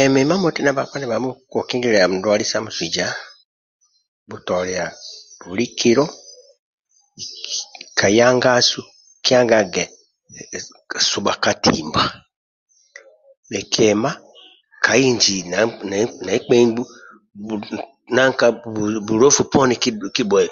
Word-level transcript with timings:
Emi 0.00 0.18
imamoti 0.24 0.60
na 0.62 0.76
bhakpa 0.76 0.96
ndibhamo 0.98 1.28
ka 1.34 1.36
ku 1.50 1.58
kingililia 1.68 2.06
ndwali 2.12 2.44
sa 2.50 2.58
musuija 2.64 3.06
kibhutolia 4.22 4.84
buli 5.46 5.66
kilo 5.78 6.04
kaya 7.98 8.24
angasu 8.30 8.80
kiangage 9.24 9.84
subha 11.10 11.34
ka 11.42 11.52
timba 11.64 12.02
bhikima 13.50 14.10
ka 14.84 14.92
inji 15.08 15.36
nekpemgbu 16.26 16.82
bu 17.46 17.54
bu 17.62 17.76
nanka 18.14 18.46
bulofu 19.06 19.42
poni 19.52 19.74
kibhube 20.14 20.44